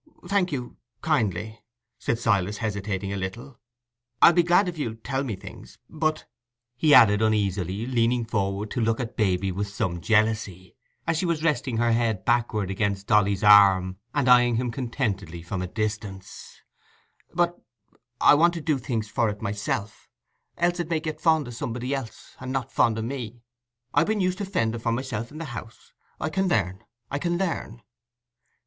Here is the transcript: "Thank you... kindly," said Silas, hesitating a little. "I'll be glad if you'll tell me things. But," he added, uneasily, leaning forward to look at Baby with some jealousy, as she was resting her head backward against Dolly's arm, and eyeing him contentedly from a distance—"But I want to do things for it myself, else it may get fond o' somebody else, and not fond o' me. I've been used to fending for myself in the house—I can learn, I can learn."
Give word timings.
"Thank 0.25 0.51
you... 0.51 0.77
kindly," 1.03 1.61
said 1.99 2.17
Silas, 2.17 2.57
hesitating 2.57 3.13
a 3.13 3.17
little. 3.17 3.59
"I'll 4.19 4.33
be 4.33 4.41
glad 4.41 4.67
if 4.67 4.75
you'll 4.79 4.95
tell 4.95 5.23
me 5.23 5.35
things. 5.35 5.77
But," 5.91 6.25
he 6.75 6.91
added, 6.91 7.21
uneasily, 7.21 7.85
leaning 7.85 8.25
forward 8.25 8.71
to 8.71 8.81
look 8.81 8.99
at 8.99 9.15
Baby 9.15 9.51
with 9.51 9.67
some 9.67 10.01
jealousy, 10.01 10.75
as 11.05 11.19
she 11.19 11.27
was 11.27 11.43
resting 11.43 11.77
her 11.77 11.91
head 11.91 12.25
backward 12.25 12.71
against 12.71 13.05
Dolly's 13.05 13.43
arm, 13.43 13.97
and 14.11 14.27
eyeing 14.27 14.55
him 14.55 14.71
contentedly 14.71 15.43
from 15.43 15.61
a 15.61 15.67
distance—"But 15.67 17.61
I 18.19 18.33
want 18.33 18.55
to 18.55 18.59
do 18.61 18.79
things 18.79 19.07
for 19.07 19.29
it 19.29 19.39
myself, 19.39 20.09
else 20.57 20.79
it 20.79 20.89
may 20.89 20.99
get 20.99 21.21
fond 21.21 21.47
o' 21.47 21.51
somebody 21.51 21.93
else, 21.93 22.35
and 22.39 22.51
not 22.51 22.71
fond 22.71 22.97
o' 22.97 23.03
me. 23.03 23.43
I've 23.93 24.07
been 24.07 24.19
used 24.19 24.39
to 24.39 24.45
fending 24.45 24.81
for 24.81 24.91
myself 24.91 25.29
in 25.29 25.37
the 25.37 25.45
house—I 25.45 26.29
can 26.29 26.47
learn, 26.47 26.85
I 27.11 27.19
can 27.19 27.37
learn." 27.37 27.83